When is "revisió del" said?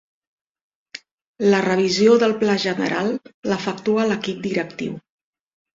1.67-2.35